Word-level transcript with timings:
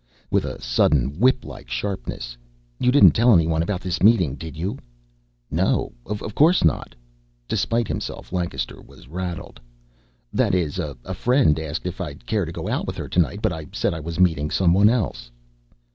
With 0.31 0.45
a 0.45 0.59
sudden 0.59 1.19
whip 1.19 1.45
like 1.45 1.69
sharpness: 1.69 2.35
"You 2.79 2.91
didn't 2.91 3.11
tell 3.11 3.35
anyone 3.35 3.61
about 3.61 3.81
this 3.81 4.01
meeting, 4.01 4.33
did 4.33 4.57
you?" 4.57 4.79
"No, 5.51 5.91
of 6.07 6.33
course 6.33 6.63
not." 6.63 6.95
Despite 7.47 7.87
himself, 7.87 8.33
Lancaster 8.33 8.81
was 8.81 9.07
rattled. 9.07 9.59
"That 10.33 10.55
is, 10.55 10.79
a 10.79 10.95
friend 11.13 11.59
asked 11.59 11.85
if 11.85 12.01
I'd 12.01 12.25
care 12.25 12.45
to 12.45 12.51
go 12.51 12.67
out 12.67 12.87
with 12.87 12.97
her 12.97 13.07
tonight, 13.07 13.43
but 13.43 13.53
I 13.53 13.67
said 13.73 13.93
I 13.93 13.99
was 13.99 14.19
meeting 14.19 14.49
someone 14.49 14.89
else." 14.89 15.29